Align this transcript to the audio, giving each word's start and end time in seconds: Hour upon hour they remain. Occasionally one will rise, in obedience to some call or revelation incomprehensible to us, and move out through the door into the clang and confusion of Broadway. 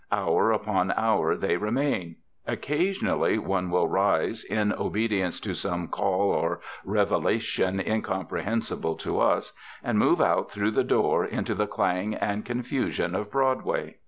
Hour 0.11 0.51
upon 0.51 0.89
hour 0.97 1.37
they 1.37 1.57
remain. 1.57 2.15
Occasionally 2.47 3.37
one 3.37 3.69
will 3.69 3.87
rise, 3.87 4.43
in 4.43 4.73
obedience 4.73 5.39
to 5.41 5.53
some 5.53 5.89
call 5.89 6.31
or 6.31 6.59
revelation 6.83 7.79
incomprehensible 7.79 8.95
to 8.95 9.19
us, 9.19 9.53
and 9.83 9.99
move 9.99 10.19
out 10.19 10.49
through 10.49 10.71
the 10.71 10.83
door 10.83 11.23
into 11.23 11.53
the 11.53 11.67
clang 11.67 12.15
and 12.15 12.43
confusion 12.43 13.13
of 13.13 13.29
Broadway. 13.29 13.97